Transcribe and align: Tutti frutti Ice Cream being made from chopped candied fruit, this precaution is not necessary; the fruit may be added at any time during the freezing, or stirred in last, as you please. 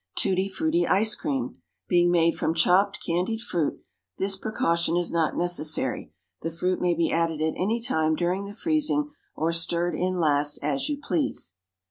Tutti 0.17 0.49
frutti 0.49 0.87
Ice 0.87 1.13
Cream 1.13 1.61
being 1.87 2.09
made 2.09 2.35
from 2.35 2.55
chopped 2.55 3.05
candied 3.05 3.39
fruit, 3.39 3.83
this 4.17 4.35
precaution 4.35 4.97
is 4.97 5.11
not 5.11 5.37
necessary; 5.37 6.11
the 6.41 6.49
fruit 6.49 6.81
may 6.81 6.95
be 6.95 7.11
added 7.11 7.39
at 7.39 7.53
any 7.55 7.79
time 7.79 8.15
during 8.15 8.45
the 8.45 8.55
freezing, 8.55 9.11
or 9.35 9.51
stirred 9.51 9.93
in 9.93 10.19
last, 10.19 10.57
as 10.63 10.89
you 10.89 10.97
please. 10.99 11.53